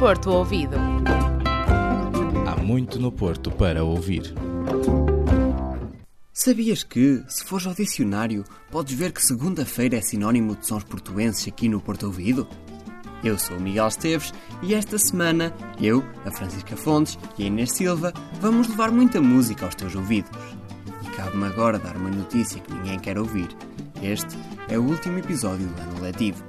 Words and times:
Porto 0.00 0.30
Ouvido. 0.30 0.76
Há 2.46 2.56
muito 2.56 2.98
no 2.98 3.12
Porto 3.12 3.50
para 3.50 3.84
ouvir. 3.84 4.32
Sabias 6.32 6.82
que, 6.82 7.22
se 7.28 7.44
fores 7.44 7.66
ao 7.66 7.74
dicionário, 7.74 8.42
podes 8.70 8.94
ver 8.94 9.12
que 9.12 9.20
segunda-feira 9.20 9.98
é 9.98 10.00
sinónimo 10.00 10.56
de 10.56 10.66
sons 10.66 10.84
portuenses 10.84 11.46
aqui 11.46 11.68
no 11.68 11.82
Porto 11.82 12.06
Ouvido? 12.06 12.48
Eu 13.22 13.38
sou 13.38 13.58
o 13.58 13.60
Miguel 13.60 13.88
Esteves 13.88 14.32
e 14.62 14.72
esta 14.72 14.96
semana 14.96 15.54
eu, 15.78 16.02
a 16.24 16.30
Francisca 16.30 16.78
Fontes 16.78 17.18
e 17.36 17.42
a 17.42 17.46
Inês 17.48 17.72
Silva 17.72 18.14
vamos 18.40 18.68
levar 18.68 18.90
muita 18.90 19.20
música 19.20 19.66
aos 19.66 19.74
teus 19.74 19.94
ouvidos. 19.94 20.30
E 21.04 21.10
cabe-me 21.14 21.44
agora 21.44 21.78
dar 21.78 21.98
uma 21.98 22.10
notícia 22.10 22.58
que 22.58 22.72
ninguém 22.72 22.98
quer 22.98 23.18
ouvir. 23.18 23.48
Este 24.02 24.38
é 24.66 24.78
o 24.78 24.82
último 24.82 25.18
episódio 25.18 25.66
do 25.66 25.82
ano 25.82 26.00
letivo. 26.00 26.42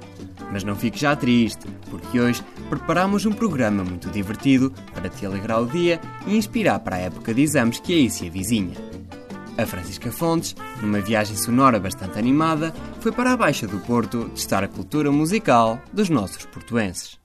Mas 0.52 0.62
não 0.62 0.76
fiques 0.76 1.00
já 1.00 1.16
triste, 1.16 1.66
porque 1.90 2.20
hoje 2.20 2.44
preparamos 2.68 3.24
um 3.24 3.32
programa 3.32 3.82
muito 3.82 4.10
divertido 4.10 4.70
para 4.92 5.08
te 5.08 5.24
alegrar 5.24 5.62
o 5.62 5.66
dia 5.66 5.98
e 6.26 6.36
inspirar 6.36 6.78
para 6.80 6.96
a 6.96 7.00
época 7.00 7.32
de 7.32 7.42
exames 7.42 7.80
que 7.80 7.94
aí 7.94 8.10
se 8.10 8.28
avizinha. 8.28 8.76
A 9.56 9.66
Francisca 9.66 10.12
Fontes, 10.12 10.54
numa 10.80 11.00
viagem 11.00 11.36
sonora 11.36 11.80
bastante 11.80 12.18
animada, 12.18 12.72
foi 13.00 13.12
para 13.12 13.32
a 13.32 13.36
Baixa 13.36 13.66
do 13.66 13.78
Porto 13.80 14.28
testar 14.30 14.62
a 14.62 14.68
cultura 14.68 15.10
musical 15.10 15.80
dos 15.92 16.10
nossos 16.10 16.44
portuenses. 16.46 17.18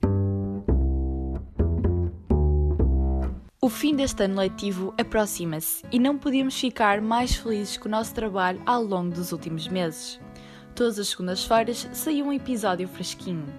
O 3.60 3.68
fim 3.68 3.94
deste 3.94 4.22
ano 4.22 4.40
letivo 4.40 4.94
aproxima-se 4.96 5.84
e 5.92 5.98
não 5.98 6.16
podíamos 6.16 6.58
ficar 6.58 7.02
mais 7.02 7.34
felizes 7.34 7.76
com 7.76 7.88
o 7.88 7.90
nosso 7.90 8.14
trabalho 8.14 8.62
ao 8.64 8.82
longo 8.82 9.14
dos 9.14 9.32
últimos 9.32 9.68
meses. 9.68 10.18
Todas 10.78 10.96
as 11.00 11.08
segundas-feiras 11.08 11.88
saiu 11.92 12.26
um 12.26 12.32
episódio 12.32 12.86
fresquinho. 12.86 13.52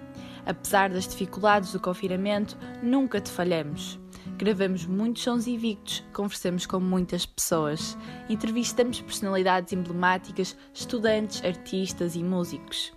Apesar 0.46 0.88
das 0.88 1.06
dificuldades 1.06 1.70
do 1.70 1.78
confinamento, 1.78 2.56
nunca 2.82 3.20
te 3.20 3.30
falhamos. 3.30 4.00
Gravamos 4.38 4.86
muitos 4.86 5.24
sons 5.24 5.46
invictos, 5.46 6.02
conversamos 6.14 6.64
com 6.64 6.80
muitas 6.80 7.26
pessoas, 7.26 7.94
entrevistamos 8.26 9.02
personalidades 9.02 9.70
emblemáticas, 9.74 10.56
estudantes, 10.72 11.44
artistas 11.44 12.16
e 12.16 12.24
músicos. 12.24 12.90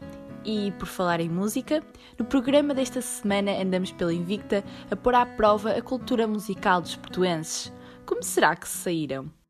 E, 0.46 0.72
por 0.80 0.88
falar 0.88 1.20
em 1.20 1.28
música, 1.28 1.84
no 2.18 2.24
programa 2.24 2.74
desta 2.74 3.02
semana 3.02 3.62
andamos 3.62 3.92
pela 3.92 4.14
Invicta 4.14 4.64
a 4.90 4.96
pôr 4.96 5.16
à 5.16 5.26
prova 5.26 5.72
a 5.72 5.82
cultura 5.82 6.26
musical 6.26 6.80
dos 6.80 6.96
portuenses. 6.96 7.74
Como 8.06 8.24
será 8.24 8.56
que 8.56 8.70
se 8.70 8.78
saíram? 8.78 9.43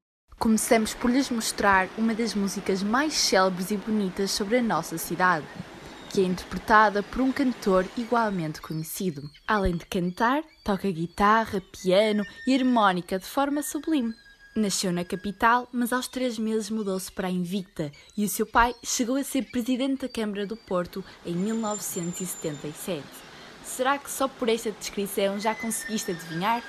Começamos 0.43 0.93
por 0.93 1.09
lhes 1.09 1.29
mostrar 1.29 1.87
uma 1.97 2.13
das 2.13 2.35
músicas 2.35 2.83
mais 2.83 3.13
célebres 3.13 3.71
e 3.71 3.77
bonitas 3.77 4.29
sobre 4.29 4.57
a 4.57 4.61
nossa 4.61 4.97
cidade, 4.97 5.45
que 6.09 6.19
é 6.19 6.25
interpretada 6.25 7.01
por 7.01 7.21
um 7.21 7.31
cantor 7.31 7.87
igualmente 7.95 8.61
conhecido. 8.61 9.31
Além 9.47 9.77
de 9.77 9.85
cantar, 9.85 10.43
toca 10.61 10.91
guitarra, 10.91 11.61
piano 11.61 12.25
e 12.45 12.53
harmónica 12.53 13.17
de 13.17 13.25
forma 13.25 13.63
sublime. 13.63 14.13
Nasceu 14.53 14.91
na 14.91 15.05
capital, 15.05 15.69
mas 15.71 15.93
aos 15.93 16.09
três 16.09 16.37
meses 16.37 16.69
mudou-se 16.69 17.09
para 17.09 17.29
a 17.29 17.31
Invicta 17.31 17.89
e 18.17 18.25
o 18.25 18.29
seu 18.29 18.45
pai 18.45 18.75
chegou 18.83 19.15
a 19.15 19.23
ser 19.23 19.43
presidente 19.43 20.01
da 20.01 20.09
Câmara 20.09 20.45
do 20.45 20.57
Porto 20.57 21.05
em 21.25 21.35
1977. 21.35 23.01
Será 23.63 23.97
que 23.97 24.11
só 24.11 24.27
por 24.27 24.49
esta 24.49 24.73
descrição 24.73 25.39
já 25.39 25.55
conseguiste 25.55 26.11
adivinhar? 26.11 26.61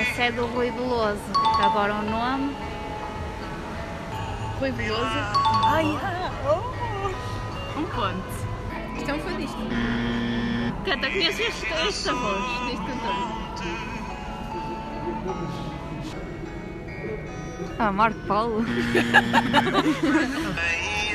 Esse 0.00 0.22
é 0.22 0.32
do 0.32 0.46
Rui 0.46 0.70
Veloso. 0.70 1.20
Agora 1.62 1.94
o 1.94 2.02
nome. 2.02 2.56
Rui 4.58 4.70
Veloso. 4.72 5.02
Ai, 5.66 5.98
ah, 6.02 6.30
oh. 6.44 6.78
Um 7.78 7.84
ponto. 7.84 8.24
Isto 8.96 9.10
é 9.10 9.14
um 9.14 9.20
fadista. 9.20 9.58
Canta, 10.84 11.10
conheces 11.10 11.64
esta 11.70 12.14
voz 12.14 12.42
deste 12.66 12.86
cantor? 12.86 13.38
Ah, 17.78 17.92
Marco 17.92 18.18
Paulo. 18.26 18.64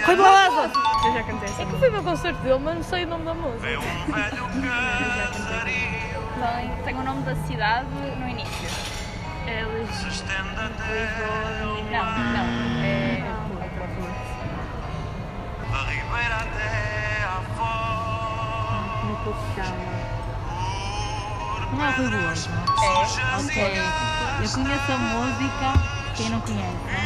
Rui 0.06 0.16
Veloso! 0.16 0.72
Eu 1.06 1.14
já 1.14 1.24
cantei 1.24 1.50
É 1.60 1.66
que 1.66 1.78
fui 1.78 1.96
ao 1.96 2.04
concerto 2.04 2.42
dele, 2.42 2.60
mas 2.60 2.76
não 2.76 2.84
sei 2.84 3.04
o 3.04 3.08
nome 3.08 3.26
da 3.26 3.34
música. 3.34 3.68
É 3.68 3.78
um 3.78 3.82
velho 4.12 4.48
casario. 5.34 6.03
Tem, 6.44 6.76
tem 6.84 6.96
o 7.00 7.04
nome 7.06 7.24
da 7.24 7.34
cidade 7.48 7.88
no 7.90 8.28
início. 8.28 8.70
É 9.48 9.64
Lisboa. 9.64 10.12
Não, 11.90 12.04
não. 12.34 12.84
É. 12.84 13.24
da 15.72 15.78
ribeira 15.84 16.36
até 16.36 17.24
à 17.24 17.42
foz. 17.56 17.72
É? 19.58 19.62
Não 21.72 21.86
é 21.86 21.92
Rui 21.92 22.08
Veloso? 22.10 22.50
É? 22.50 22.56
Ok. 23.40 23.56
Eu 24.44 24.50
conheço 24.50 24.92
a 24.92 24.98
música. 24.98 25.68
Quem 26.16 26.30
não 26.30 26.42
conhece, 26.42 26.78
não? 26.92 27.04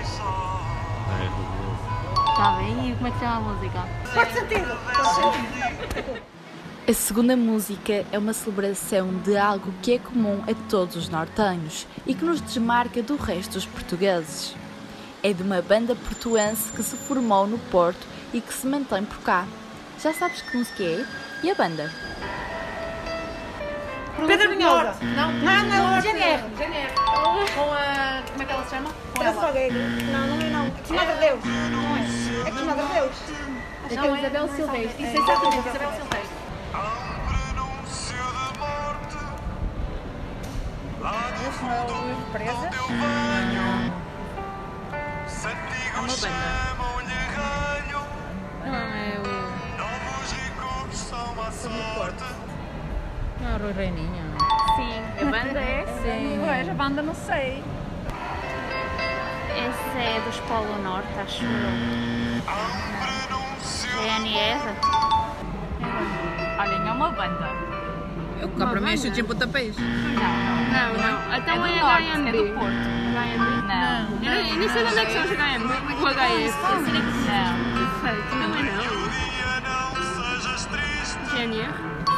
E 0.00 0.04
só. 0.04 0.30
Está 2.30 2.46
bem? 2.58 2.90
E 2.90 2.92
como 2.96 3.06
é 3.06 3.10
que 3.12 3.18
chama 3.20 3.36
a 3.36 3.40
música? 3.40 3.80
A 6.88 6.92
segunda 6.92 7.36
música 7.36 8.04
é 8.10 8.18
uma 8.18 8.32
celebração 8.32 9.14
de 9.22 9.36
algo 9.36 9.72
que 9.80 9.92
é 9.92 9.98
comum 10.00 10.42
a 10.50 10.54
todos 10.68 10.96
os 10.96 11.08
nortenhos 11.08 11.86
e 12.04 12.14
que 12.14 12.24
nos 12.24 12.40
desmarca 12.40 13.00
do 13.00 13.14
resto 13.14 13.52
dos 13.52 13.64
portugueses. 13.64 14.56
É 15.22 15.32
de 15.32 15.40
uma 15.44 15.62
banda 15.62 15.94
portuense 15.94 16.72
que 16.72 16.82
se 16.82 16.96
formou 16.96 17.46
no 17.46 17.60
Porto 17.70 18.04
e 18.34 18.40
que 18.40 18.52
se 18.52 18.66
mantém 18.66 19.04
por 19.04 19.18
cá. 19.18 19.46
Já 20.02 20.12
sabes 20.12 20.42
que 20.42 20.56
música 20.56 20.82
é? 20.82 21.06
E 21.44 21.50
a 21.52 21.54
banda? 21.54 21.92
Pedro 24.26 24.50
Minhosa. 24.50 24.96
Não, 25.14 25.32
Não, 25.32 25.62
não, 25.64 26.02
GNR. 26.02 26.42
GNR. 26.56 26.92
Com 27.54 27.72
a. 27.72 28.22
Como 28.32 28.42
é 28.42 28.46
que 28.46 28.52
ela 28.52 28.64
se 28.64 28.70
chama? 28.70 28.90
Com 29.16 29.22
ela. 29.22 29.52
Não, 30.10 30.26
não 30.26 30.46
é 30.46 30.50
não. 30.50 30.66
É 30.66 30.70
que 30.70 30.92
Madre 30.92 31.14
Deus. 31.20 31.40
Não 31.44 31.96
é. 31.96 32.28
É 33.84 33.88
que 33.88 34.06
é 34.06 34.18
Isabel 34.18 34.48
Silvestre. 34.48 35.02
Isso 35.04 35.16
é 35.16 35.20
exatamente 35.22 35.68
Isabel 35.68 35.92
Silvestre. 35.92 36.36
Há 36.74 36.76
um 36.78 37.16
prenúncio 37.28 38.16
de 38.16 38.58
morte. 38.58 39.18
Lá 41.00 41.30
do 41.30 41.48
Esse 41.48 41.62
não 41.64 41.72
é 41.72 41.80
o 41.80 41.82
Luís 42.02 42.18
Presa? 42.32 42.52
onde 42.52 42.76
eu 42.76 42.86
venho. 42.88 43.92
Santigos 45.26 46.20
chamam-lhe 46.20 47.20
galho. 47.36 48.00
Não, 48.64 48.74
é 48.74 49.18
o. 49.18 49.20
Novos 49.78 50.32
ricos 50.32 50.98
são 50.98 51.40
a 51.42 51.50
sorte. 51.50 52.24
Não 53.40 53.48
é 53.50 53.56
o 53.56 53.58
Rui 53.62 53.72
Reininha. 53.72 54.24
Sim. 54.76 55.02
A 55.20 55.24
banda 55.30 55.60
é? 55.60 55.86
Sim. 56.02 56.40
Pois, 56.44 56.68
a 56.68 56.74
banda 56.74 57.02
não 57.02 57.14
sei. 57.14 57.62
Esse 59.58 59.98
é 59.98 60.20
dos 60.24 60.38
Polo 60.40 60.78
Norte, 60.82 61.08
acho 61.18 61.42
eu. 61.44 61.48
GNR? 63.98 64.60
Olhem, 66.60 66.88
é 66.88 66.92
uma 66.92 67.10
banda. 67.10 67.48
Eu 68.40 68.48
cá 68.50 68.66
para 68.68 68.80
mim 68.80 68.92
é 68.92 68.96
chute 68.96 69.20
em 69.20 69.24
pontapés. 69.24 69.76
Não, 69.76 70.94
não. 70.94 71.34
Até 71.34 71.50
É 71.52 71.58
do 71.58 71.66
é 71.66 71.80
norte, 71.80 72.04
HMB. 72.04 72.28
é 72.28 72.32
do 72.32 72.44
Porto. 72.54 72.88
HMB? 73.18 73.48
Não. 73.66 73.98
Eu 74.22 74.56
nem 74.56 74.68
sei 74.68 74.84
de 74.84 74.90
onde 74.90 74.98
é 74.98 75.04
que 75.06 75.12
são 75.12 75.22
os 75.24 75.30
HMB. 75.30 75.72
O 75.94 76.06
HS. 76.08 76.54
Não. 76.62 77.48
Perfeito. 77.74 78.28
Também 78.30 78.62
não. 78.62 78.78
dia 78.78 78.90
não. 78.90 79.08
GNR? 81.36 81.72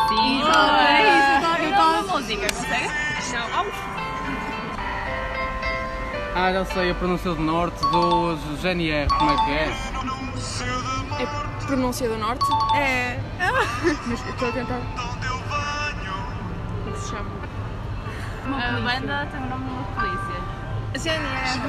Sim. 0.09 0.43
É 0.89 1.03
isso. 1.17 1.41
Eu 1.63 1.71
uma 1.71 2.03
música, 2.03 2.47
consegue? 2.53 3.10
Ah, 6.43 6.55
já 6.55 6.65
sei, 6.65 6.91
a 6.91 6.95
pronúncia 6.95 7.35
do 7.35 7.43
norte 7.43 7.79
dos 7.91 8.41
GNR, 8.63 9.07
como 9.11 9.31
é 9.31 9.37
que 9.45 9.51
é? 9.51 9.69
É 11.23 11.27
pronúncia 11.67 12.09
do 12.09 12.17
norte? 12.17 12.47
É. 12.75 13.21
Mas 14.07 14.27
estou 14.27 14.49
a 14.49 14.53
tentar. 14.53 14.79
Onde 14.79 15.27
eu 15.27 15.37
venho. 15.37 16.15
Como 16.83 16.97
se 16.97 17.11
chama? 17.11 17.31
A 18.57 18.73
banda 18.81 19.29
tem 19.31 19.39
o 19.39 19.47
nome 19.51 19.67
de 19.67 19.71
uma 19.71 19.85
polícia. 19.93 20.41
GNR. 20.99 21.61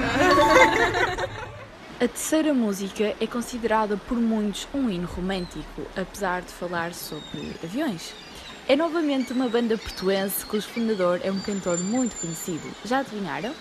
A 2.00 2.08
terceira 2.08 2.54
música 2.54 3.14
é 3.20 3.28
considerada 3.28 3.98
por 3.98 4.18
muitos 4.18 4.70
um 4.74 4.90
hino 4.90 5.06
romântico, 5.06 5.82
apesar 5.98 6.44
de 6.44 6.54
falar 6.54 6.94
sobre 6.94 7.58
aviões. 7.62 8.14
É 8.70 8.78
novamente 8.78 9.34
uma 9.34 9.50
banda 9.50 9.78
portuense 9.78 10.46
cujo 10.46 10.66
fundador 10.66 11.20
é 11.26 11.30
um 11.30 11.42
cantor 11.42 11.78
muito 11.78 12.16
conhecido. 12.16 12.74
Já 12.86 13.00
adivinharam? 13.00 13.54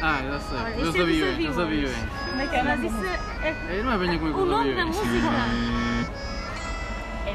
Ah, 0.00 0.20
já 0.22 0.38
sei, 0.38 0.58
é 0.58 1.02
aviões, 1.02 1.50
os 1.50 1.58
aviões. 1.58 1.58
aviões. 1.58 1.96
Como 2.30 2.42
é 2.42 2.46
que 2.46 2.56
é? 2.56 2.62
Mas 2.62 2.84
isso 2.84 3.04
é. 3.04 3.48
É, 3.48 3.82
Não 3.82 3.92
é 3.92 3.98
bem 3.98 4.18
como 4.18 4.38
O 4.38 4.46
nome 4.46 4.74
da 4.74 4.86
música? 4.86 5.08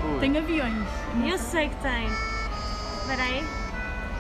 Ui. 0.04 0.20
Tem 0.20 0.38
aviões. 0.38 0.88
Eu 1.26 1.38
sei 1.38 1.70
que 1.70 1.76
tem. 1.78 2.08
Espera 3.02 3.24
aí. 3.24 3.46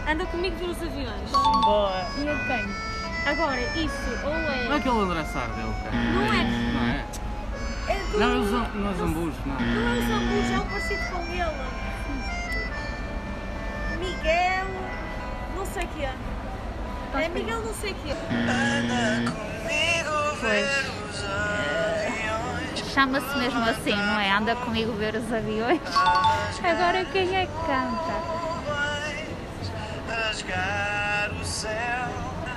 Anda 0.08 0.26
comigo 0.26 0.56
ver 0.58 0.70
os 0.70 0.82
aviões. 0.82 1.32
Boa. 1.32 2.06
E 2.18 2.28
é 2.28 2.36
de 2.36 2.46
quem? 2.48 2.70
Agora, 3.26 3.62
isso 3.78 4.26
ou 4.26 4.34
Não 4.34 4.50
é 4.52 4.68
é. 4.68 4.76
aquele 4.76 5.00
André 5.00 5.24
Sardel, 5.24 5.74
cara. 5.84 5.96
Não 5.96 6.34
é. 6.34 6.44
Não 6.44 6.82
é? 6.84 7.06
é 7.88 7.98
do... 8.12 8.20
Não, 8.20 8.32
é 8.32 8.36
os 8.36 8.48
é 8.48 8.50
Zambus, 8.98 9.34
não. 9.46 9.56
Não 9.56 9.88
é 9.88 9.98
o 9.98 10.02
Zambujo, 10.08 10.54
é 10.54 10.60
o 10.60 10.66
parecido 10.66 11.04
com 11.10 11.22
ele. 11.32 11.84
Miguel. 13.98 14.66
Não 15.56 15.66
sei 15.66 15.84
o 15.86 15.88
que 15.88 16.04
é. 16.04 16.14
É 17.16 17.30
Miguel, 17.30 17.62
não 17.62 17.74
sei 17.74 17.92
o 17.92 17.96
que 17.96 18.12
é. 18.12 18.16
Chama-se 22.94 23.38
mesmo 23.38 23.64
assim, 23.70 23.96
não 23.96 24.20
é? 24.20 24.32
Anda 24.32 24.56
comigo 24.56 24.92
ver 24.94 25.16
os 25.16 25.32
aviões. 25.32 25.80
Agora 26.64 27.06
quem 27.06 27.36
é 27.36 27.46
que 27.46 27.54
canta? 27.54 28.14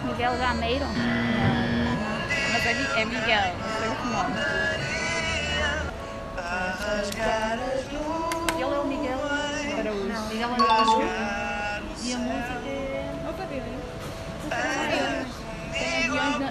Miguel 0.05 0.37
Gameiro? 0.39 0.85
Mas 2.53 2.67
é, 2.67 2.71
é 3.01 3.05
Miguel, 3.05 3.55
não 3.59 3.69
sei 3.79 3.89
o 3.89 3.91
nome. 4.07 4.35
Ele 8.55 8.63
é 8.63 8.79
o 8.79 8.85
Miguel 8.87 9.21
Araújo. 9.79 10.09
Não, 10.09 10.27
Miguel 10.29 10.51
Araújo. 10.53 11.03
E 12.03 12.13
a 12.13 12.19
música 12.19 12.69
é. 12.69 13.13
Os 13.29 13.41
aviões. 13.41 13.96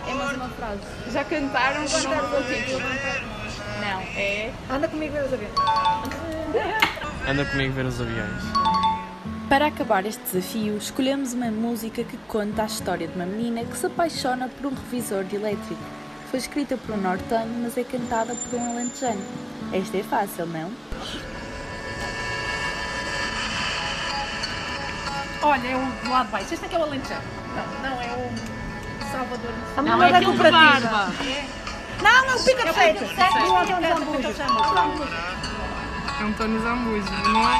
É 0.07 0.13
mais 0.13 0.35
uma 0.35 0.49
frase. 0.49 0.81
Já 1.11 1.23
cantaram 1.23 1.85
quando 1.85 2.07
o 2.07 2.43
título? 2.43 2.81
Não, 3.79 4.01
é. 4.15 4.51
Anda 4.69 4.87
comigo 4.87 5.13
ver 5.13 5.25
os 5.25 5.33
aviões. 5.33 5.53
Anda 7.27 7.45
comigo 7.45 7.73
ver 7.73 7.85
os 7.85 8.01
aviões. 8.01 8.43
Para 9.49 9.67
acabar 9.67 10.05
este 10.05 10.23
desafio, 10.23 10.77
escolhemos 10.77 11.33
uma 11.33 11.51
música 11.51 12.03
que 12.03 12.17
conta 12.27 12.63
a 12.63 12.65
história 12.65 13.07
de 13.07 13.15
uma 13.15 13.25
menina 13.25 13.63
que 13.63 13.77
se 13.77 13.85
apaixona 13.85 14.49
por 14.49 14.71
um 14.71 14.75
revisor 14.75 15.23
de 15.23 15.35
elétrico. 15.35 15.81
Foi 16.31 16.39
escrita 16.39 16.77
por 16.77 16.95
um 16.95 16.97
nortano, 17.01 17.61
mas 17.61 17.77
é 17.77 17.83
cantada 17.83 18.33
por 18.35 18.59
um 18.59 18.71
alentejano. 18.71 19.21
Esta 19.71 19.97
é 19.97 20.03
fácil, 20.03 20.47
não? 20.47 20.71
Olha, 25.41 25.67
é 25.67 25.75
o 25.75 26.03
do 26.03 26.09
lado 26.09 26.31
baixo. 26.31 26.53
Este 26.53 26.65
é 26.65 26.69
que 26.69 26.75
é 26.75 26.79
o 26.79 26.83
Alentejano. 26.83 27.44
Não, 27.55 27.89
não, 27.89 28.01
é 28.01 28.05
o 28.15 29.11
Salvador. 29.11 29.53
A 29.77 29.81
Não, 29.81 30.03
é 30.03 30.19
de 30.19 30.25
cooperativa. 30.25 30.89
barba. 30.89 31.13
Não, 32.01 32.25
não, 32.27 32.43
pica 32.43 32.63
de 32.65 32.73
sete. 32.73 32.99
Do 32.99 33.55
Antônio 33.55 33.81
Zambujo. 33.87 35.07
António 36.21 36.61
Zambujo, 36.61 37.11
não 37.29 37.41
é? 37.49 37.53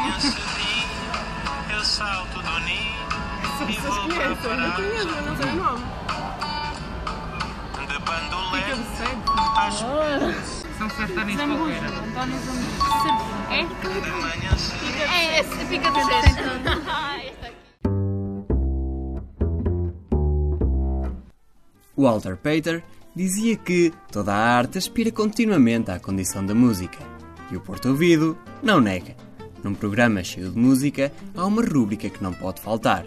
Eu 1.73 1.83
salto 1.83 2.41
do 2.41 2.59
ninho 2.61 2.95
e 3.43 3.47
Vocês 3.47 3.79
vou 3.79 4.01
conhecem? 4.01 4.25
Eu 4.25 4.71
conheço, 4.73 5.21
não 5.21 5.35
sei 5.37 5.45
o 5.45 5.55
nome. 5.55 5.83
de 7.87 7.87
Fica 7.87 7.99
bandoleiro 7.99 8.75
de 8.77 8.97
sede. 8.97 9.21
às 9.57 9.75
São 10.77 10.89
sertanes 10.89 11.37
Zambujo. 11.37 11.57
qualquer. 11.79 11.85
António 11.99 12.39
Zambujo. 12.39 12.85
É? 13.49 13.53
cedo. 14.59 15.03
É, 15.11 15.43
fica 15.67 15.89
de. 15.91 16.01
Walter 21.97 22.35
Pater 22.35 22.83
dizia 23.15 23.55
que 23.55 23.93
toda 24.11 24.33
a 24.33 24.57
arte 24.57 24.77
aspira 24.77 25.11
continuamente 25.11 25.89
à 25.91 25.99
condição 25.99 26.45
da 26.45 26.53
música. 26.53 26.99
E 27.51 27.55
o 27.55 27.61
Porto 27.61 27.89
Ouvido 27.89 28.37
não 28.61 28.81
nega. 28.81 29.15
Num 29.63 29.73
programa 29.73 30.23
cheio 30.23 30.51
de 30.51 30.57
música, 30.57 31.11
há 31.35 31.45
uma 31.45 31.63
rúbrica 31.63 32.09
que 32.09 32.21
não 32.21 32.33
pode 32.33 32.61
faltar. 32.61 33.05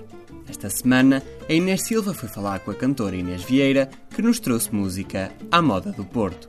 Esta 0.49 0.71
semana, 0.71 1.23
a 1.49 1.53
Inês 1.53 1.83
Silva 1.83 2.15
foi 2.15 2.29
falar 2.29 2.61
com 2.61 2.71
a 2.71 2.75
cantora 2.75 3.15
Inês 3.15 3.43
Vieira, 3.43 3.91
que 4.15 4.23
nos 4.23 4.41
trouxe 4.41 4.75
música 4.75 5.31
à 5.51 5.61
moda 5.61 5.93
do 5.93 6.05
Porto. 6.05 6.49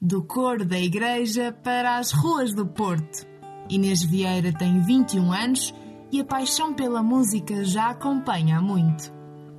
Do 0.00 0.22
coro 0.22 0.64
da 0.64 0.80
igreja 0.80 1.52
para 1.62 1.98
as 1.98 2.10
ruas 2.10 2.54
do 2.54 2.66
Porto. 2.66 3.26
Inês 3.68 4.02
Vieira 4.02 4.52
tem 4.52 4.80
21 4.80 5.32
anos 5.32 5.74
e 6.12 6.20
a 6.20 6.24
paixão 6.24 6.74
pela 6.74 7.02
música 7.02 7.64
já 7.64 7.90
acompanha 7.90 8.58
há 8.58 8.62
muito. 8.62 9.12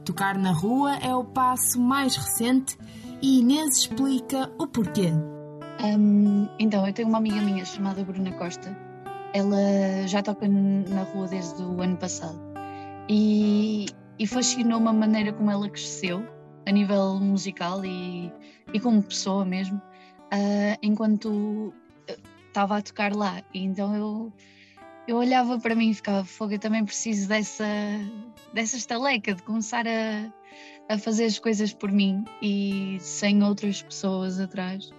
Tocar 0.06 0.38
na 0.38 0.52
rua 0.52 0.96
é 0.98 1.16
o 1.16 1.24
passo 1.24 1.80
mais 1.80 2.16
recente 2.16 2.78
e 3.22 3.40
Inês 3.40 3.78
explica 3.78 4.52
o 4.60 4.68
porquê. 4.68 5.12
Hum, 5.84 6.48
então, 6.60 6.86
eu 6.86 6.94
tenho 6.94 7.08
uma 7.08 7.18
amiga 7.18 7.42
minha 7.42 7.64
chamada 7.64 8.04
Bruna 8.04 8.32
Costa. 8.34 8.78
Ela 9.34 10.08
já 10.08 10.22
toca 10.22 10.48
na 10.48 11.04
rua 11.04 11.28
desde 11.28 11.62
o 11.64 11.82
ano 11.82 11.98
passado 11.98 12.40
e, 13.08 13.86
e 14.20 14.28
fascinou-me 14.28 14.88
a 14.88 14.94
maneira 14.94 15.32
como 15.34 15.50
ela 15.50 15.70
cresceu 15.70 16.24
a 16.66 16.72
nível 16.72 17.20
musical 17.20 17.84
e, 17.86 18.32
e 18.74 18.80
como 18.80 19.02
pessoa 19.02 19.46
mesmo, 19.46 19.82
ah, 20.32 20.78
enquanto 20.82 21.74
eh, 22.08 22.18
estava 22.48 22.78
a 22.78 22.82
tocar 22.82 23.16
lá. 23.16 23.42
E 23.54 23.64
então 23.64 23.96
eu, 23.96 24.34
eu 25.08 25.18
olhava 25.18 25.60
para 25.60 25.76
mim 25.76 25.90
e 25.90 25.94
ficava, 25.94 26.24
fogo, 26.24 26.54
eu 26.54 26.60
também 26.60 26.86
preciso 26.86 27.28
dessa, 27.28 27.66
dessa 28.54 28.78
estaleca, 28.78 29.34
de 29.34 29.44
começar 29.44 29.86
a, 29.88 30.94
a 30.94 30.98
fazer 30.98 31.26
as 31.26 31.40
coisas 31.40 31.74
por 31.74 31.92
mim 31.92 32.24
e 32.42 32.98
sem 33.00 33.44
outras 33.44 33.82
pessoas 33.82 34.40
atrás. 34.40 34.90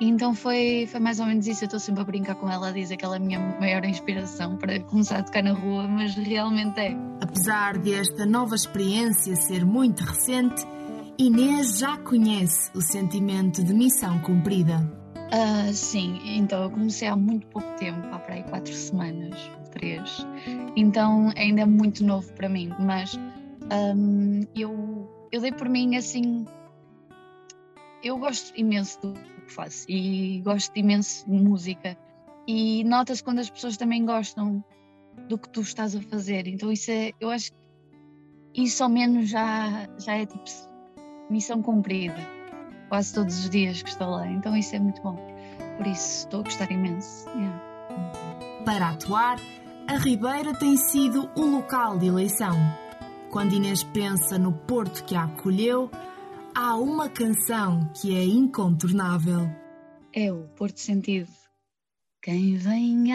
Então 0.00 0.34
foi, 0.34 0.88
foi 0.90 0.98
mais 0.98 1.20
ou 1.20 1.26
menos 1.26 1.46
isso. 1.46 1.64
Eu 1.64 1.66
estou 1.66 1.80
sempre 1.80 2.00
a 2.00 2.04
brincar 2.04 2.34
com 2.34 2.50
ela, 2.50 2.68
a 2.68 2.72
dizer 2.72 2.96
que 2.96 3.04
ela 3.04 3.16
é 3.16 3.18
a 3.18 3.20
minha 3.20 3.38
maior 3.60 3.84
inspiração 3.84 4.56
para 4.56 4.80
começar 4.80 5.18
a 5.18 5.22
tocar 5.22 5.42
na 5.42 5.52
rua, 5.52 5.86
mas 5.86 6.14
realmente 6.14 6.80
é. 6.80 6.96
Apesar 7.20 7.76
desta 7.76 8.24
nova 8.24 8.54
experiência 8.54 9.36
ser 9.36 9.64
muito 9.64 10.02
recente, 10.02 10.64
Inês 11.18 11.78
já 11.78 11.98
conhece 11.98 12.70
o 12.74 12.80
sentimento 12.80 13.62
de 13.62 13.74
missão 13.74 14.18
cumprida. 14.20 14.99
Ah, 15.32 15.72
sim, 15.72 16.20
então 16.24 16.64
eu 16.64 16.70
comecei 16.70 17.06
há 17.06 17.14
muito 17.14 17.46
pouco 17.48 17.68
tempo, 17.76 18.00
há 18.12 18.18
para 18.18 18.34
aí 18.34 18.42
quatro 18.44 18.74
semanas, 18.74 19.38
três. 19.70 20.26
Então 20.76 21.30
ainda 21.36 21.62
é 21.62 21.64
muito 21.64 22.04
novo 22.04 22.32
para 22.32 22.48
mim, 22.48 22.70
mas 22.80 23.16
ahm, 23.70 24.42
eu, 24.56 25.08
eu 25.30 25.40
dei 25.40 25.52
por 25.52 25.68
mim 25.68 25.96
assim. 25.96 26.44
Eu 28.02 28.18
gosto 28.18 28.52
imenso 28.58 29.00
do 29.00 29.12
que 29.12 29.52
faço 29.52 29.86
e 29.88 30.40
gosto 30.40 30.76
imenso 30.76 31.24
de 31.30 31.36
música. 31.36 31.96
E 32.48 32.82
nota-se 32.84 33.22
quando 33.22 33.38
as 33.38 33.50
pessoas 33.50 33.76
também 33.76 34.04
gostam 34.04 34.64
do 35.28 35.38
que 35.38 35.48
tu 35.50 35.60
estás 35.60 35.94
a 35.94 36.00
fazer. 36.00 36.48
Então 36.48 36.72
isso 36.72 36.90
é, 36.90 37.12
eu 37.20 37.30
acho 37.30 37.52
que 38.52 38.64
isso 38.64 38.82
ao 38.82 38.88
menos 38.88 39.28
já, 39.28 39.88
já 39.98 40.16
é 40.16 40.26
tipo 40.26 40.44
missão 41.30 41.62
cumprida. 41.62 42.18
Quase 42.88 43.14
todos 43.14 43.38
os 43.38 43.50
dias 43.50 43.82
que 43.82 43.90
estou 43.90 44.08
lá. 44.08 44.26
Então 44.26 44.56
isso 44.56 44.74
é 44.74 44.80
muito 44.80 45.00
bom. 45.02 45.29
Por 45.80 45.86
isso 45.86 46.18
estou 46.26 46.40
a 46.40 46.42
gostar 46.42 46.70
imenso. 46.70 47.26
Yeah. 47.30 48.62
Para 48.66 48.90
atuar, 48.90 49.38
a 49.88 49.96
Ribeira 49.96 50.54
tem 50.58 50.76
sido 50.76 51.30
o 51.34 51.40
local 51.40 51.96
de 51.96 52.06
eleição. 52.06 52.54
Quando 53.30 53.54
Inês 53.54 53.82
pensa 53.82 54.38
no 54.38 54.52
Porto 54.52 55.02
que 55.04 55.16
a 55.16 55.24
acolheu, 55.24 55.90
há 56.54 56.76
uma 56.76 57.08
canção 57.08 57.90
que 57.94 58.14
é 58.14 58.22
incontornável. 58.22 59.48
É 60.12 60.30
o 60.30 60.46
Porto 60.48 60.80
Sentido. 60.80 61.32
Quem 62.20 62.58
vem 62.58 63.06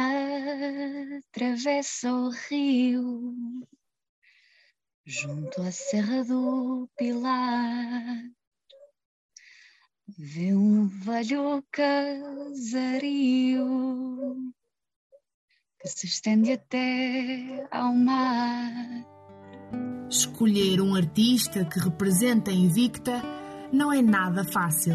atravessa 1.29 2.11
o 2.11 2.31
rio 2.49 3.35
junto 5.05 5.61
à 5.61 5.71
Serra 5.71 6.23
do 6.23 6.89
Pilar. 6.97 8.23
Vê 10.07 10.53
um 10.53 10.85
velho 10.85 11.63
casario 11.71 11.97
que 15.79 15.87
se 15.87 16.05
estende 16.05 16.51
até 16.51 17.67
ao 17.71 17.91
mar. 17.91 18.71
Escolher 20.07 20.79
um 20.79 20.93
artista 20.93 21.65
que 21.65 21.79
representa 21.79 22.51
a 22.51 22.53
Invicta 22.53 23.19
não 23.73 23.91
é 23.91 23.99
nada 24.03 24.43
fácil, 24.43 24.93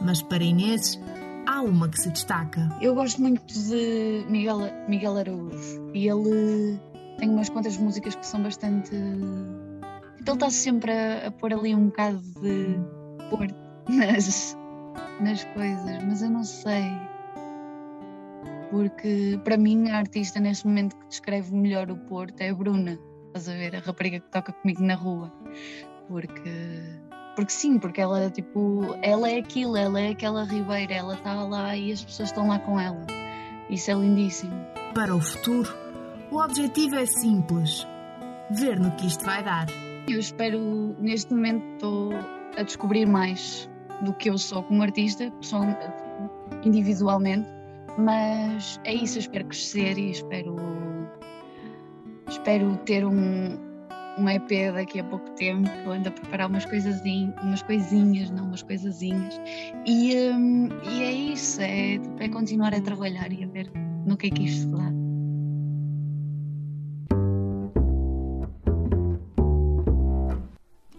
mas 0.00 0.22
para 0.22 0.42
Inês 0.42 0.98
há 1.46 1.60
uma 1.60 1.86
que 1.90 2.00
se 2.00 2.08
destaca. 2.08 2.70
Eu 2.80 2.94
gosto 2.94 3.20
muito 3.20 3.44
de 3.44 4.24
Miguel, 4.30 4.60
Miguel 4.88 5.18
Araújo 5.18 5.90
e 5.92 6.08
ele 6.08 6.80
tem 7.18 7.28
umas 7.28 7.50
quantas 7.50 7.76
músicas 7.76 8.16
que 8.16 8.26
são 8.26 8.42
bastante. 8.42 8.94
Ele 8.94 10.32
está 10.32 10.48
sempre 10.48 10.90
a, 10.90 11.26
a 11.26 11.30
pôr 11.30 11.52
ali 11.52 11.74
um 11.74 11.88
bocado 11.88 12.22
de 12.40 12.78
Porto 13.28 13.67
nas, 13.88 14.56
nas 15.20 15.44
coisas, 15.44 16.04
mas 16.04 16.22
eu 16.22 16.30
não 16.30 16.44
sei. 16.44 16.92
Porque 18.70 19.40
para 19.44 19.56
mim 19.56 19.88
a 19.88 19.98
artista 19.98 20.38
neste 20.40 20.66
momento 20.66 20.96
que 20.96 21.08
descreve 21.08 21.54
melhor 21.54 21.90
o 21.90 21.96
Porto 21.96 22.40
é 22.40 22.50
a 22.50 22.54
Bruna. 22.54 22.98
Estás 23.28 23.48
a 23.48 23.52
ver? 23.52 23.76
A 23.76 23.80
rapariga 23.80 24.20
que 24.20 24.30
toca 24.30 24.52
comigo 24.52 24.82
na 24.82 24.94
rua. 24.94 25.32
Porque 26.06 26.50
porque 27.34 27.52
sim, 27.52 27.78
porque 27.78 28.00
ela 28.00 28.28
tipo, 28.30 28.96
ela 29.00 29.30
é 29.30 29.38
aquilo, 29.38 29.76
ela 29.76 30.00
é 30.00 30.10
aquela 30.10 30.44
ribeira, 30.44 30.92
ela 30.92 31.14
está 31.14 31.34
lá 31.44 31.76
e 31.76 31.92
as 31.92 32.04
pessoas 32.04 32.30
estão 32.30 32.48
lá 32.48 32.58
com 32.58 32.80
ela. 32.80 33.06
Isso 33.70 33.90
é 33.90 33.94
lindíssimo. 33.94 34.52
para 34.92 35.14
o 35.14 35.20
futuro, 35.20 35.72
o 36.32 36.42
objetivo 36.42 36.96
é 36.96 37.06
simples: 37.06 37.86
ver 38.50 38.80
no 38.80 38.90
que 38.96 39.06
isto 39.06 39.24
vai 39.24 39.42
dar. 39.44 39.66
Eu 40.08 40.18
espero, 40.18 40.96
neste 40.98 41.32
momento, 41.32 41.64
estou 41.74 42.10
a 42.56 42.62
descobrir 42.62 43.06
mais 43.06 43.70
do 44.02 44.12
que 44.14 44.30
eu 44.30 44.38
sou 44.38 44.62
como 44.62 44.82
artista, 44.82 45.32
sou 45.40 45.60
individualmente, 46.64 47.48
mas 47.98 48.80
é 48.84 48.94
isso, 48.94 49.18
eu 49.18 49.20
espero 49.20 49.44
crescer 49.46 49.98
e 49.98 50.10
espero, 50.10 50.56
espero 52.28 52.76
ter 52.84 53.04
um, 53.04 53.58
um 54.18 54.28
EP 54.28 54.72
daqui 54.74 55.00
a 55.00 55.04
pouco 55.04 55.28
tempo, 55.30 55.68
ando 55.90 56.08
a 56.08 56.12
preparar 56.12 56.48
umas, 56.48 56.64
coisas, 56.64 57.00
umas 57.42 57.62
coisinhas, 57.62 58.30
não 58.30 58.46
umas 58.46 58.62
coisazinhas, 58.62 59.40
e, 59.86 60.16
um, 60.30 60.68
e 60.84 61.02
é 61.02 61.12
isso, 61.12 61.60
é, 61.60 61.98
é 62.18 62.28
continuar 62.28 62.74
a 62.74 62.80
trabalhar 62.80 63.32
e 63.32 63.44
a 63.44 63.46
ver 63.48 63.70
no 64.06 64.16
que 64.16 64.28
é 64.28 64.30
que 64.30 64.44
isto 64.44 64.70
dá. 64.70 64.88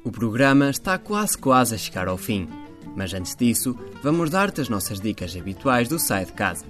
O 0.04 0.12
programa 0.12 0.70
está 0.70 0.98
quase 0.98 1.38
quase 1.38 1.76
a 1.76 1.78
chegar 1.78 2.08
ao 2.08 2.18
fim, 2.18 2.48
mas 3.00 3.14
antes 3.14 3.34
disso, 3.34 3.80
vamos 4.04 4.30
dar-te 4.30 4.60
as 4.60 4.68
nossas 4.68 5.00
dicas 5.00 5.34
habituais 5.34 5.88
do 5.88 5.98
Sai 5.98 6.26
de 6.26 6.34
Casa. 6.34 6.66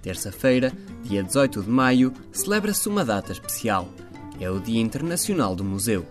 Terça-feira, 0.00 0.72
dia 1.04 1.22
18 1.22 1.64
de 1.64 1.68
maio, 1.68 2.14
celebra-se 2.32 2.88
uma 2.88 3.04
data 3.04 3.30
especial. 3.30 3.86
É 4.40 4.50
o 4.50 4.58
Dia 4.58 4.80
Internacional 4.80 5.54
do 5.54 5.62
Museu. 5.62 6.06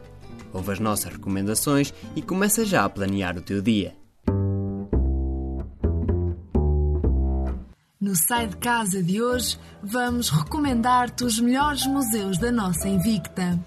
Ouve 0.54 0.74
as 0.74 0.80
nossas 0.80 1.12
recomendações 1.12 1.92
e 2.16 2.22
começa 2.22 2.64
já 2.64 2.86
a 2.86 2.90
planear 2.90 3.40
o 3.40 3.42
teu 3.42 3.60
dia. 3.60 3.96
No 8.00 8.16
Sai 8.16 8.46
de 8.46 8.58
Casa 8.58 9.02
de 9.02 9.20
hoje, 9.20 9.58
vamos 9.82 10.30
recomendar-te 10.30 11.24
os 11.24 11.40
melhores 11.40 11.88
museus 11.88 12.38
da 12.38 12.52
nossa 12.52 12.88
Invicta. 12.88 13.60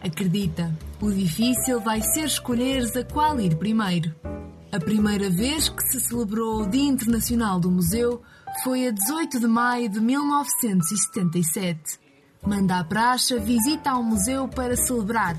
Acredita, 0.00 0.72
o 1.00 1.10
difícil 1.10 1.80
vai 1.80 2.00
ser 2.00 2.26
escolheres 2.26 2.94
a 2.94 3.02
qual 3.02 3.40
ir 3.40 3.56
primeiro. 3.56 4.14
A 4.72 4.80
primeira 4.80 5.28
vez 5.28 5.68
que 5.68 5.82
se 5.82 6.00
celebrou 6.00 6.62
o 6.62 6.66
Dia 6.66 6.88
Internacional 6.88 7.60
do 7.60 7.70
Museu 7.70 8.22
foi 8.64 8.88
a 8.88 8.90
18 8.90 9.40
de 9.40 9.46
maio 9.46 9.86
de 9.86 10.00
1977. 10.00 12.00
Manda 12.42 12.78
a 12.78 12.84
praxa 12.84 13.38
visita 13.38 13.90
ao 13.90 14.02
museu 14.02 14.48
para 14.48 14.74
celebrar. 14.74 15.36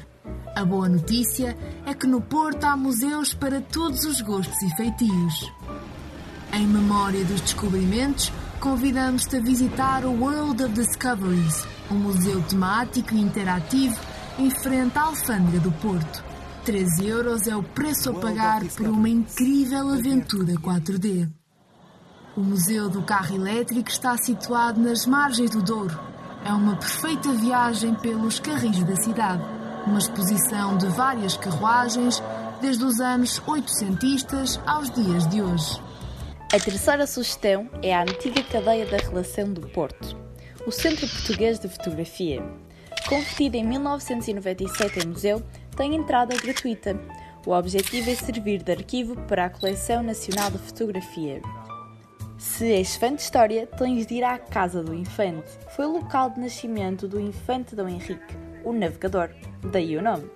A 0.55 0.63
boa 0.63 0.87
notícia 0.87 1.57
é 1.83 1.95
que 1.95 2.05
no 2.05 2.21
Porto 2.21 2.63
há 2.65 2.77
museus 2.77 3.33
para 3.33 3.59
todos 3.59 4.05
os 4.05 4.21
gostos 4.21 4.61
e 4.61 4.69
feitios. 4.75 5.51
Em 6.53 6.67
memória 6.67 7.25
dos 7.25 7.41
descobrimentos, 7.41 8.31
convidamos-te 8.59 9.37
a 9.37 9.41
visitar 9.41 10.05
o 10.05 10.11
World 10.11 10.63
of 10.63 10.75
Discoveries, 10.75 11.65
um 11.89 11.95
museu 11.95 12.39
temático 12.43 13.15
e 13.15 13.19
interativo 13.19 13.99
em 14.37 14.51
frente 14.51 14.95
à 14.95 15.05
Alfândega 15.05 15.59
do 15.59 15.71
Porto. 15.71 16.32
13 16.65 17.05
euros 17.05 17.45
é 17.45 17.53
o 17.53 17.61
preço 17.61 18.09
a 18.09 18.13
pagar 18.13 18.63
por 18.69 18.87
uma 18.87 19.09
incrível 19.09 19.89
aventura 19.89 20.53
4D. 20.53 21.29
O 22.37 22.39
Museu 22.39 22.89
do 22.89 23.01
Carro 23.01 23.35
Elétrico 23.35 23.89
está 23.89 24.15
situado 24.17 24.79
nas 24.79 25.05
margens 25.05 25.51
do 25.51 25.61
Douro. 25.61 25.99
É 26.45 26.53
uma 26.53 26.77
perfeita 26.77 27.33
viagem 27.33 27.93
pelos 27.95 28.39
carris 28.39 28.81
da 28.81 28.95
cidade. 28.95 29.43
Uma 29.85 29.99
exposição 29.99 30.77
de 30.77 30.87
várias 30.87 31.35
carruagens, 31.35 32.23
desde 32.61 32.85
os 32.85 33.01
anos 33.01 33.41
oitocentistas 33.45 34.57
aos 34.65 34.89
dias 34.89 35.27
de 35.27 35.41
hoje. 35.41 35.81
A 36.53 36.59
terceira 36.59 37.05
sugestão 37.05 37.69
é 37.81 37.93
a 37.93 38.03
antiga 38.03 38.41
cadeia 38.41 38.85
da 38.85 38.97
relação 38.97 39.51
do 39.51 39.67
Porto, 39.67 40.15
o 40.65 40.71
Centro 40.71 41.09
Português 41.09 41.59
de 41.59 41.67
Fotografia. 41.67 42.41
Convertido 43.09 43.55
em 43.55 43.65
1997 43.65 44.99
em 44.99 45.09
museu, 45.09 45.43
tem 45.73 45.95
entrada 45.95 46.35
gratuita. 46.35 46.99
O 47.45 47.51
objetivo 47.51 48.09
é 48.09 48.15
servir 48.15 48.63
de 48.63 48.71
arquivo 48.71 49.15
para 49.27 49.45
a 49.45 49.49
Coleção 49.49 50.01
Nacional 50.01 50.49
de 50.51 50.57
Fotografia. 50.59 51.41
Se 52.37 52.71
és 52.71 52.95
fã 52.95 53.13
de 53.13 53.21
história, 53.21 53.67
tens 53.67 54.05
de 54.05 54.15
ir 54.15 54.23
à 54.23 54.37
Casa 54.37 54.83
do 54.83 54.93
Infante. 54.93 55.49
Foi 55.75 55.85
o 55.85 55.93
local 55.93 56.29
de 56.29 56.39
nascimento 56.39 57.07
do 57.07 57.19
Infante 57.19 57.75
Dom 57.75 57.87
Henrique, 57.87 58.35
o 58.63 58.73
navegador, 58.73 59.29
daí 59.71 59.97
o 59.97 60.01
nome. 60.01 60.29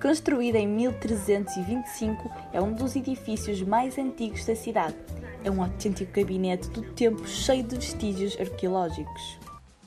Construído 0.00 0.56
em 0.56 0.66
1325, 0.66 2.30
é 2.52 2.60
um 2.60 2.72
dos 2.72 2.96
edifícios 2.96 3.62
mais 3.62 3.98
antigos 3.98 4.44
da 4.44 4.56
cidade. 4.56 4.96
É 5.44 5.50
um 5.50 5.62
autêntico 5.62 6.12
gabinete 6.12 6.68
do 6.70 6.82
tempo 6.92 7.26
cheio 7.26 7.62
de 7.62 7.76
vestígios 7.76 8.36
arqueológicos. 8.40 9.38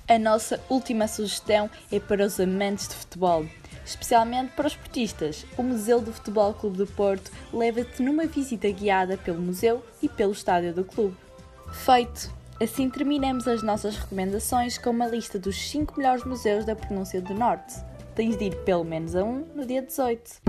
A 0.07 0.19
nossa 0.19 0.59
última 0.69 1.07
sugestão 1.07 1.69
é 1.91 1.99
para 1.99 2.25
os 2.25 2.39
amantes 2.39 2.87
de 2.87 2.95
futebol, 2.95 3.45
especialmente 3.85 4.51
para 4.51 4.67
os 4.67 4.75
portistas. 4.75 5.45
O 5.57 5.63
Museu 5.63 6.01
do 6.01 6.13
Futebol 6.13 6.53
Clube 6.53 6.77
do 6.77 6.87
Porto 6.87 7.31
leva-te 7.51 8.01
numa 8.01 8.25
visita 8.25 8.69
guiada 8.69 9.17
pelo 9.17 9.41
museu 9.41 9.83
e 10.01 10.09
pelo 10.09 10.31
estádio 10.31 10.73
do 10.73 10.83
clube. 10.83 11.15
Feito! 11.71 12.31
Assim 12.61 12.89
terminamos 12.89 13.47
as 13.47 13.63
nossas 13.63 13.97
recomendações 13.97 14.77
com 14.77 14.91
uma 14.91 15.07
lista 15.07 15.37
dos 15.39 15.57
5 15.69 15.97
melhores 15.97 16.23
museus 16.23 16.63
da 16.63 16.75
pronúncia 16.75 17.19
do 17.19 17.33
Norte. 17.33 17.73
Tens 18.15 18.37
de 18.37 18.45
ir 18.45 18.55
pelo 18.63 18.83
menos 18.83 19.15
a 19.15 19.23
um 19.23 19.45
no 19.55 19.65
dia 19.65 19.81
18. 19.81 20.41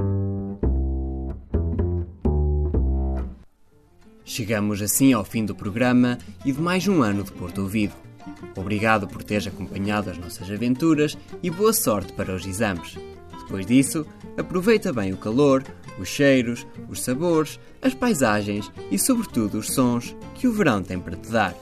Chegamos 4.25 4.81
assim 4.81 5.13
ao 5.13 5.25
fim 5.25 5.45
do 5.45 5.55
programa 5.55 6.19
e 6.45 6.53
de 6.53 6.61
mais 6.61 6.87
um 6.87 7.03
ano 7.03 7.25
de 7.25 7.33
Porto 7.33 7.63
Ouvido. 7.63 7.95
Obrigado 8.57 9.07
por 9.07 9.23
teres 9.23 9.47
acompanhado 9.47 10.11
as 10.11 10.19
nossas 10.19 10.51
aventuras 10.51 11.17
e 11.43 11.51
boa 11.51 11.73
sorte 11.73 12.13
para 12.13 12.35
os 12.35 12.47
exames. 12.47 12.97
Depois 13.45 13.67
disso, 13.67 14.07
aproveita 14.37 14.93
bem 14.93 15.13
o 15.13 15.17
calor, 15.17 15.63
os 15.99 16.09
cheiros, 16.09 16.67
os 16.89 17.03
sabores, 17.03 17.61
as 17.81 17.95
paisagens 17.95 18.71
e, 18.91 18.99
sobretudo, 18.99 19.59
os 19.59 19.69
sons 19.69 20.17
que 20.35 20.49
o 20.49 20.53
verão 20.53 20.83
tem 20.83 20.99
para 20.99 21.17
te 21.17 21.31
dar. 21.31 21.55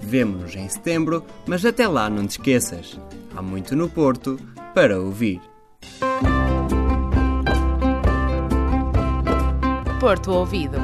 Vemo-nos 0.00 0.54
em 0.54 0.68
setembro, 0.68 1.24
mas 1.46 1.64
até 1.64 1.86
lá 1.86 2.08
não 2.08 2.26
te 2.26 2.32
esqueças. 2.32 2.98
Há 3.34 3.42
muito 3.42 3.74
no 3.74 3.88
Porto 3.88 4.38
para 4.74 5.00
ouvir. 5.00 5.40
Porto 9.98 10.30
Ouvido. 10.30 10.76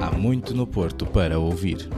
Há 0.00 0.16
muito 0.16 0.54
no 0.54 0.66
Porto 0.66 1.04
para 1.04 1.38
ouvir. 1.38 1.88